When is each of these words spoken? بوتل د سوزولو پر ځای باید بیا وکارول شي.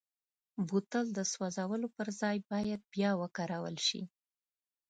بوتل 0.67 1.05
د 1.17 1.19
سوزولو 1.33 1.87
پر 1.95 2.07
ځای 2.21 2.37
باید 2.51 2.81
بیا 2.93 3.11
وکارول 3.21 3.75
شي. 3.87 4.01